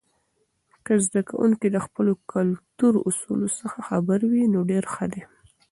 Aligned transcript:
که 0.85 0.93
زده 1.05 1.21
کوونکي 1.29 1.67
د 1.71 1.77
خپلو 1.85 2.11
کلتور 2.31 2.93
اصولو 3.09 3.47
څخه 3.59 3.77
خبر 3.87 4.19
وي، 4.31 4.43
نو 4.53 4.59
ډیر 4.71 4.83
ښه 4.93 5.05
دی. 5.13 5.23